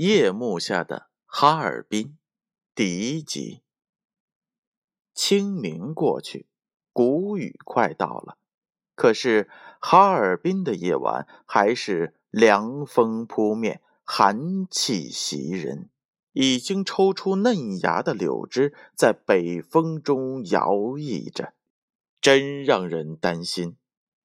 [0.00, 2.16] 夜幕下的哈尔滨，
[2.72, 3.64] 第一集。
[5.12, 6.46] 清明过去，
[6.92, 8.38] 谷雨快到了，
[8.94, 9.50] 可是
[9.80, 15.90] 哈尔滨的夜晚还是凉风扑面，寒气袭人。
[16.30, 21.54] 已经抽出嫩芽的柳枝在北风中摇曳着，
[22.20, 23.76] 真让人担心。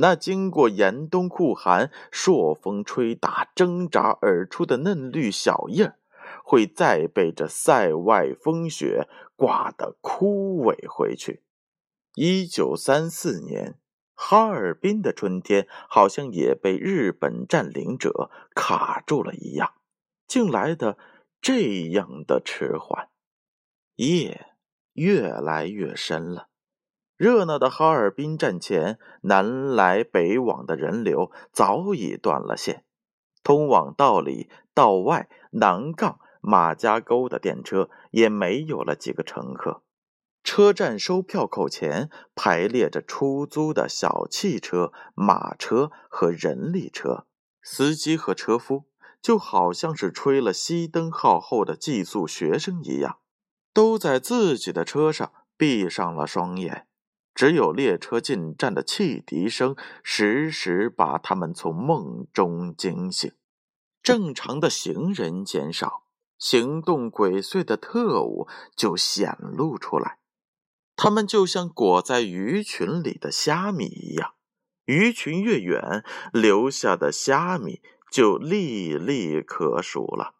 [0.00, 5.94] 那经过严冬酷寒、朔风吹打、挣扎而出的嫩绿小叶，
[6.44, 11.42] 会再被这塞外风雪刮得枯萎回去。
[12.14, 13.76] 一九三四年，
[14.14, 19.74] 哈尔滨的春天好像也被日本占领者卡住了一样，
[20.28, 20.96] 竟来的
[21.40, 23.08] 这样的迟缓。
[23.96, 24.46] 夜
[24.92, 26.47] 越来越深了。
[27.18, 32.84] 热闹的哈尔滨站前，南来北往的人流早已断了线，
[33.42, 39.82] 通往道里、道外、南岗、马家沟的电车也没有了几个乘客。
[40.44, 47.26] 车站收票口前排列着出租的小汽车、马车和人力车，
[47.60, 48.84] 司机和车夫
[49.20, 53.18] 就好像是吹了熄灯号后的寄宿学生一样，
[53.74, 56.86] 都在自己的车上闭上了双眼。
[57.38, 63.30] 只有列车进站的汽笛声，时时把他们从梦中惊醒。
[64.02, 66.02] 正常的行人减少，
[66.36, 70.18] 行动鬼祟的特务就显露出来。
[70.96, 74.34] 他们就像裹在鱼群里的虾米一样，
[74.86, 80.34] 鱼群越远，留下的虾米就粒粒可数了。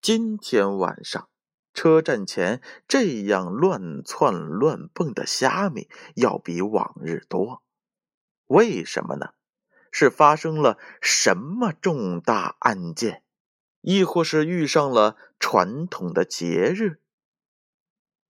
[0.00, 1.28] 今天晚上。
[1.74, 7.62] 车站前这样乱窜乱蹦的虾米要比往日多，
[8.46, 9.34] 为什么呢？
[9.90, 13.22] 是发生了什么重大案件，
[13.80, 17.00] 亦或是遇上了传统的节日？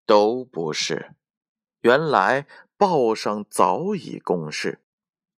[0.06, 1.14] 都不是。
[1.80, 4.80] 原来报上早已公示，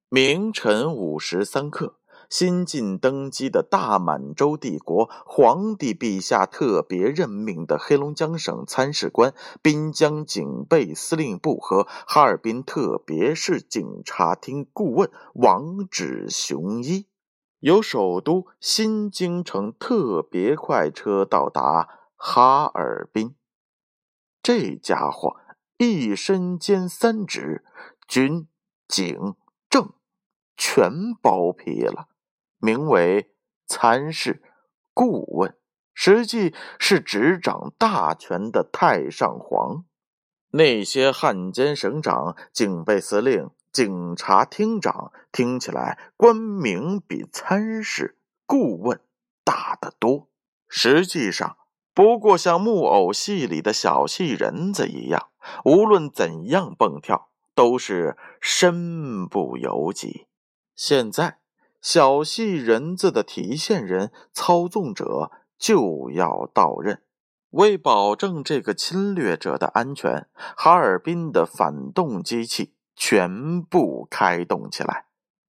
[0.09, 1.97] 明晨五时三刻。
[2.28, 17.06] 新晋登基的大满洲帝国皇帝陛下特别任命的黑龙江省参事官、滨江警备司令部和哈尔滨特别市警察厅顾问王志雄一，
[17.61, 23.34] 由首都新京城特别快车到达哈尔滨。
[24.43, 25.37] 这家伙
[25.78, 27.65] 一身兼三职，
[28.06, 28.47] 军、
[28.87, 29.34] 警、
[29.71, 29.95] 政，
[30.59, 32.09] 全包庇了。
[32.59, 33.31] 名为
[33.67, 34.43] 参事
[34.93, 35.57] 顾问，
[35.95, 39.85] 实际是执掌大权的太上皇。
[40.51, 49.01] 那些汉奸省长、警备司令、警察厅长，听起来官名比参事顾问
[49.45, 50.29] 大得多。
[50.69, 51.59] 实际上，
[51.93, 55.29] 不过像木偶戏里的小戏人子一样，
[55.65, 60.27] 无论怎样蹦跳，都是身不由己。
[60.75, 61.39] 现在。
[61.91, 67.03] 小戏人子的提线人、操纵者就要到任，
[67.49, 75.06] 为保证这个侵略者的安全，哈尔滨的反动机器全部开动起来，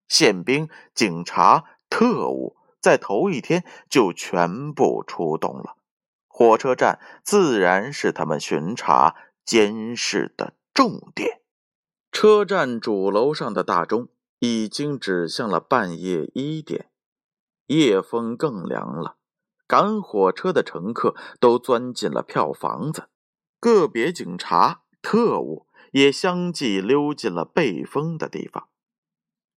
[0.07, 5.75] 宪兵、警察、特务在头一天就全部出动了。
[6.29, 9.13] 火车站自然是他们巡查
[9.44, 11.41] 监视的重点，
[12.13, 14.07] 车站主楼上的大钟。
[14.39, 16.89] 已经指向了半夜一点，
[17.67, 19.17] 夜风更凉了。
[19.67, 23.09] 赶火车的乘客都钻进了票房子，
[23.59, 28.67] 个别警察、特务也相继溜进了背风的地方。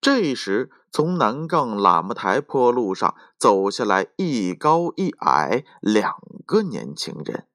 [0.00, 7.46] 这时，从南岗喇嘛台坡路上走下来一高一矮两个年轻人。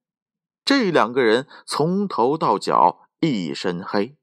[0.66, 4.17] 这两个人从头到脚一身黑。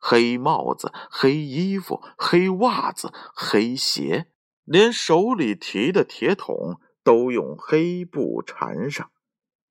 [0.00, 4.32] 黑帽子、黑衣服、黑袜子、黑鞋，
[4.64, 9.10] 连手里提的铁桶都用黑布缠上，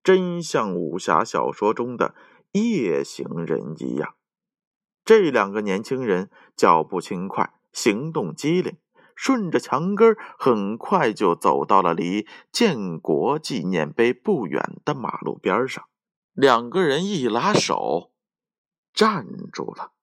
[0.03, 2.13] 真像武侠小说中的
[2.51, 4.15] 夜行人一样。
[5.03, 8.77] 这两个年轻人脚步轻快，行动机灵，
[9.15, 15.85] 顺着墙根很快就走到了离建国纪念碑不远的马路边上。
[16.33, 18.11] 两个人一拉手，
[18.93, 19.93] 站住了。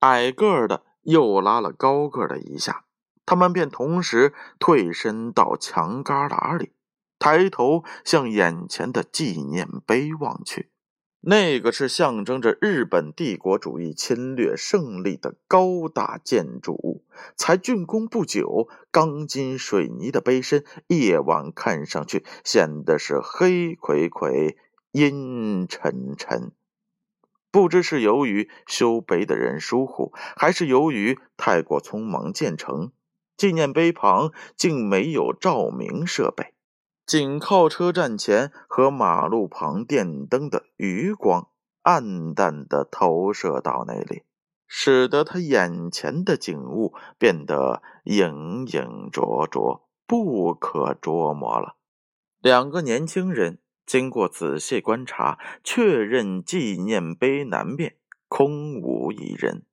[0.00, 2.84] 矮个的又拉了高个的一下，
[3.26, 6.72] 他们便同时退身到墙旮旯里，
[7.18, 10.70] 抬头向眼前的纪念碑望去。
[11.20, 17.04] 那个是象征着日本帝国主义侵略胜利的高大建筑物，
[17.34, 24.56] 才竣工不久，钢筋水泥的碑身，夜晚看上去显得是黑魁魁、
[24.92, 26.52] 阴沉沉。
[27.50, 32.92] 不知是由于修碑的人疏忽，还是由于太过匆忙建成，
[33.36, 36.54] 纪念碑旁竟没有照明设备。
[37.06, 41.48] 仅靠车站前和马路旁电灯的余光，
[41.80, 44.24] 暗淡的投射到那里，
[44.66, 51.76] 使得他眼前的景物变得影影绰绰，不可捉摸了。
[52.42, 53.58] 两个年轻人
[53.88, 57.96] 经过仔细观察，确认纪念碑南面
[58.28, 59.64] 空无一人，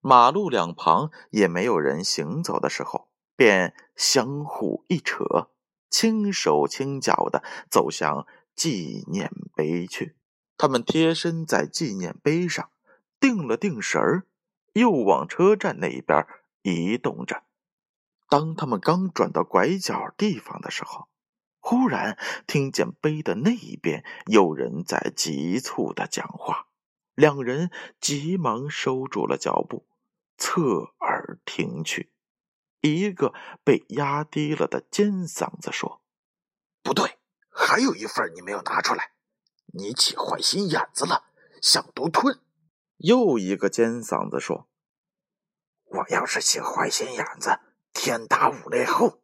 [0.00, 3.06] 马路两旁也没有人行走的时候，
[3.36, 5.50] 便相互一扯。
[5.88, 8.26] 轻手轻脚的走向
[8.56, 10.16] 纪念碑去，
[10.56, 12.70] 他们贴身在纪念碑上，
[13.20, 14.24] 定了定神儿，
[14.72, 16.26] 又往车站那边
[16.62, 17.44] 移动着。
[18.28, 21.06] 当他们刚转到拐角地方的时候，
[21.60, 26.66] 忽然听见碑的那一边有人在急促的讲话，
[27.14, 27.70] 两人
[28.00, 29.86] 急忙收住了脚步，
[30.36, 32.12] 侧耳听去。
[32.80, 36.02] 一个被压低了的尖嗓子说
[36.82, 37.18] ：“不对，
[37.50, 39.12] 还有一份你没有拿出来，
[39.66, 41.24] 你起坏心眼子了，
[41.60, 42.40] 想独吞。”
[42.96, 44.66] 又一个尖嗓子说
[45.84, 47.60] ：“我要是起坏心眼子，
[47.92, 49.20] 天打五雷轰，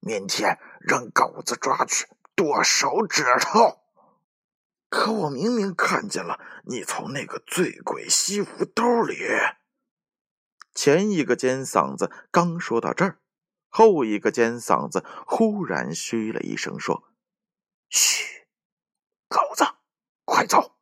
[0.00, 2.06] 明天让狗子抓去
[2.36, 3.80] 剁手指头。
[4.88, 9.16] 可我明明看见了你从那个醉鬼西服兜里。”
[10.72, 13.18] 前一个尖嗓子刚说到这儿，
[13.68, 17.02] 后一个尖嗓子忽然嘘了一声，说
[17.90, 18.46] ：“嘘，
[19.28, 19.64] 狗子，
[20.24, 20.76] 快走！”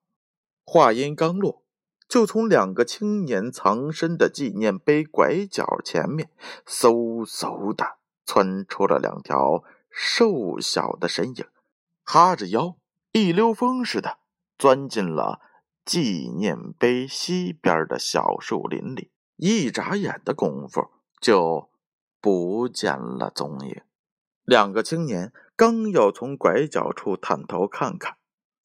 [0.66, 1.64] 话音刚落，
[2.08, 6.30] 就从两个青年藏身的纪念碑拐角前面，
[6.66, 9.62] 嗖嗖的窜出了两条
[9.96, 11.46] 瘦小的身影，
[12.02, 12.76] 哈着腰，
[13.12, 14.19] 一溜风似的
[14.58, 15.41] 钻进了
[15.85, 19.12] 纪念碑西边的小树林里。
[19.37, 21.70] 一眨眼的功夫，就
[22.20, 23.82] 不见了踪影。
[24.43, 28.17] 两个青年刚要从拐角处探头看看，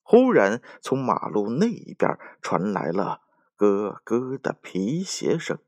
[0.01, 1.67] 忽然从马路那
[1.97, 3.21] 边传来了
[3.55, 5.59] 咯咯的皮鞋声，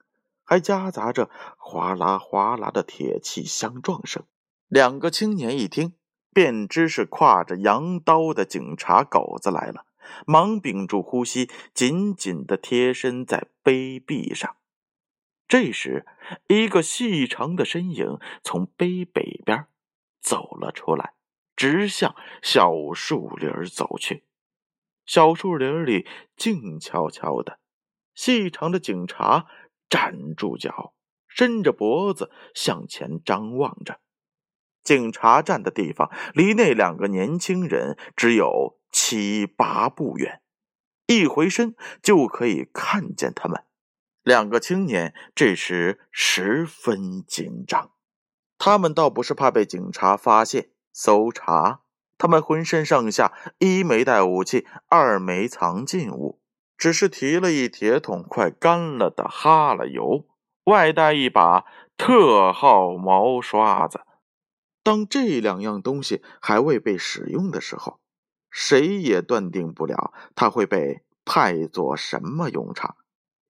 [0.43, 4.23] 还夹杂着哗啦哗啦的铁器相撞声。
[4.71, 5.95] 两个青年一听，
[6.33, 9.85] 便知是挎着洋刀的警察狗子来了，
[10.25, 14.55] 忙屏住呼吸，紧紧的贴身在碑壁上。
[15.45, 16.05] 这时，
[16.47, 19.67] 一个细长的身影从碑北边
[20.21, 21.15] 走了出来，
[21.57, 24.23] 直向小树林走去。
[25.05, 26.07] 小树林里
[26.37, 27.59] 静悄悄的，
[28.15, 29.47] 细长的警察
[29.89, 30.93] 站住脚，
[31.27, 33.99] 伸着脖子向前张望着。
[34.83, 40.41] 警察站的地方离那两个年轻人只有七八步远，
[41.07, 43.63] 一回身就可以看见他们。
[44.23, 47.91] 两个青年这时十分紧张，
[48.57, 51.81] 他们倒不是怕被警察发现搜查，
[52.17, 56.39] 他们浑身上下一没带武器，二没藏禁物，
[56.77, 60.27] 只是提了一铁桶快干了的哈喇油，
[60.65, 61.65] 外带一把
[61.97, 64.01] 特号毛刷子。
[64.83, 67.99] 当这两样东西还未被使用的时候，
[68.49, 72.95] 谁也断定不了它会被派做什么用场。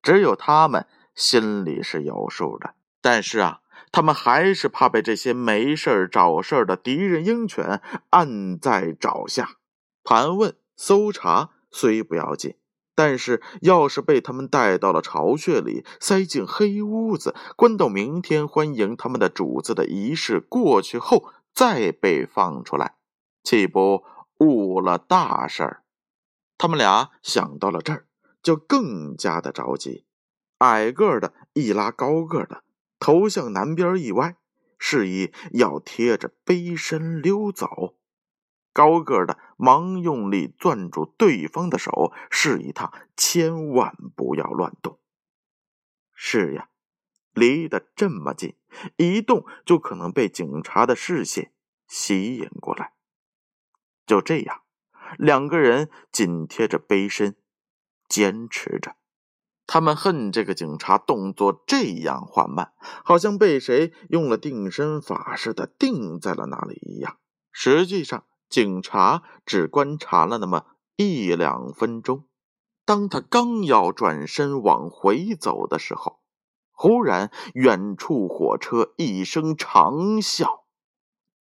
[0.02, 7.80] 只有他们心里是有数的，但是啊，他们还是怕被这些没事找事的敌人鹰犬
[8.10, 9.56] 按在爪下
[10.02, 12.56] 盘问、搜查，虽不要紧，
[12.94, 22.96] 但是要是被他们带到了巢穴里，塞进黑屋子，关到明天欢迎他们的主子的仪式过去后再被放出来，
[23.42, 24.04] 岂不
[24.38, 25.82] 误了大事儿？
[26.56, 28.06] 他们俩想到了这儿。
[28.42, 30.04] 就更加的着急，
[30.58, 32.64] 矮个的一拉高个的，
[32.98, 34.34] 头向南边一歪，
[34.80, 37.94] 示意要贴着碑身溜走。
[38.72, 44.98] 高个的忙用力攥住对方的手，示意他千万不要乱动。
[46.14, 46.68] 是呀，
[47.32, 48.56] 离得这么近，
[48.96, 51.52] 一动就可能被警察的视线
[51.86, 52.92] 吸引过来。
[54.06, 54.62] 就这样，
[55.18, 57.36] 两个人紧贴着背身。
[58.08, 58.96] 坚持着，
[59.66, 67.16] 他们恨这个警察动作这样缓慢，好像被谁用了定身法似的定在了那里一样。
[67.52, 70.66] 实际上，警察只观察了那么
[70.96, 72.28] 一两分钟，
[72.84, 76.20] 当他刚要转身往回走的时候，
[76.70, 80.64] 忽然远处火车一声长啸，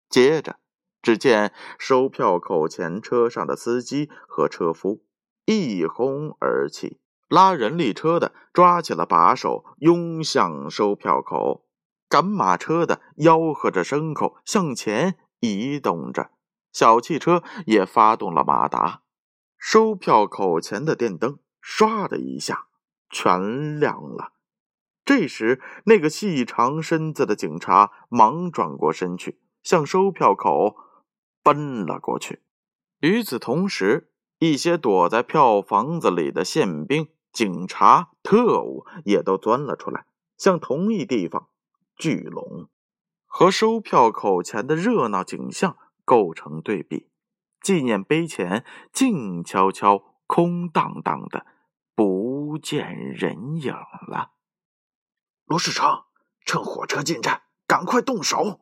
[0.07, 0.59] 接着
[1.01, 5.03] 只见售票口前车上的司机和车夫
[5.43, 11.65] 一哄而起，拉人力车的抓起了把手，拥向售票口；
[12.07, 16.29] 赶马车的吆喝着牲口向前移动着，
[16.71, 19.01] 小汽车也发动了马达。
[19.57, 22.67] 售票口前的电灯唰的一下
[23.09, 24.33] 全亮了。
[25.05, 30.75] 这时，那个细长身子的警察忙转过身去，向售票口
[31.43, 32.41] 奔了过去。
[32.99, 40.05] 与此同时，一些躲在票房子里的宪兵、警察、特务也都钻了出来，
[40.37, 41.49] 向同一地方
[41.95, 42.69] 聚拢，
[43.25, 45.77] 和售票口前的热闹景象
[46.11, 47.07] 构成对比。
[47.61, 51.45] 纪念碑前静悄悄、空荡荡的，
[51.95, 53.73] 不见人影
[54.07, 54.31] 了。
[55.45, 56.03] 罗世成，
[56.45, 58.59] 趁火车进站，赶快动手！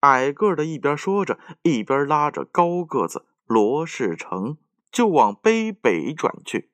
[0.00, 4.56] 矮个的一边说着，一边拉着高个子罗世成
[4.92, 6.70] 就往碑北转去。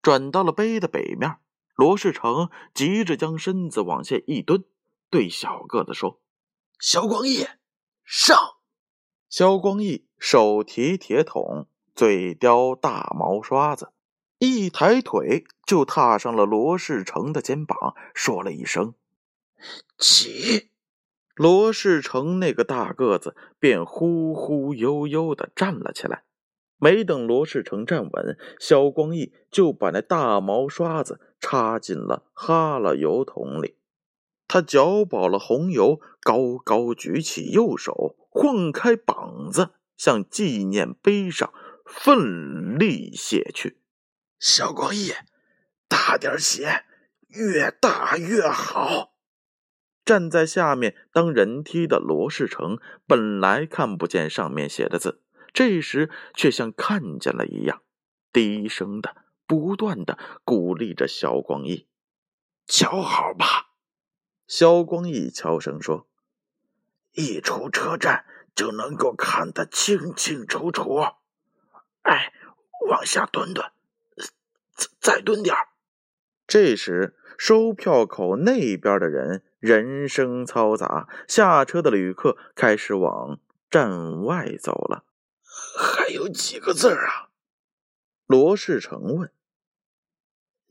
[0.00, 1.36] 转到了碑的北面，
[1.74, 4.64] 罗世成急着将身子往下一蹲，
[5.10, 6.18] 对小个子说
[6.80, 7.46] ：“小光义，
[8.04, 8.54] 上！”
[9.28, 10.04] 肖光义。
[10.20, 13.92] 手提铁桶，嘴叼大毛刷子，
[14.40, 18.94] 一抬腿就踏上了罗世成的肩膀，说了一声
[19.96, 20.70] ：“起！”
[21.36, 26.24] 罗世成那个大个子便忽忽悠悠的站了起来。
[26.78, 33.76] 没等罗世成站稳，肖光义就把那大毛刷子插进了哈喇油桶里。
[34.48, 39.74] 他搅饱了红油，高高举起右手，晃开膀子。
[39.98, 41.52] 向纪念碑上
[41.84, 43.80] 奋力写去。
[44.38, 45.10] 小光义，
[45.88, 46.84] 大点写，
[47.26, 49.16] 越大越好。
[50.04, 52.78] 站在下面当人梯的罗世成
[53.08, 55.20] 本来看不见上面写的字，
[55.52, 57.82] 这时却像看见了一样，
[58.32, 59.16] 低声的
[59.48, 61.88] 不断的鼓励着肖光义
[62.68, 63.72] ：“瞧好吧。”
[64.46, 66.07] 肖光义悄声说
[67.18, 68.24] ：“一出车站。”
[68.58, 70.98] 就能够看得清清楚楚。
[72.02, 72.32] 哎，
[72.88, 73.70] 往下蹲蹲，
[74.74, 75.54] 再再蹲点
[76.44, 83.38] 这时，收票口那边的人人声嘈杂，下车的旅客开始往
[83.70, 85.04] 站外走了。
[85.76, 87.30] 还有几个字啊？
[88.26, 89.32] 罗世成问。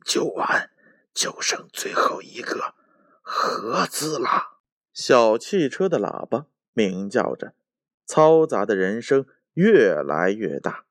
[0.03, 0.71] 就完，
[1.13, 2.75] 就剩最后一个
[3.23, 4.56] “合”字了。
[4.97, 7.53] 小汽车的喇叭鸣叫着。
[8.07, 10.85] 嘈杂的人声越来越大，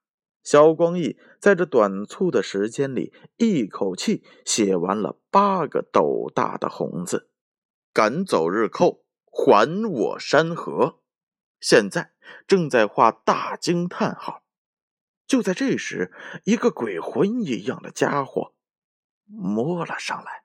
[0.44, 7.28] 肖光义在这短促的时间里，一口气写完了八个斗大的红字
[7.92, 11.00] ：“赶走日寇，还我山河。”
[11.58, 12.12] 现在
[12.46, 14.44] 正在画大惊叹号。
[15.26, 16.12] 就在这时，
[16.44, 18.52] 一个鬼魂一样的家伙
[19.25, 20.44] 摸了上来。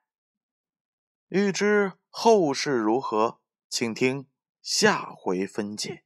[1.28, 3.38] 欲知后事如何，
[3.74, 4.26] 请听
[4.60, 6.04] 下回分解。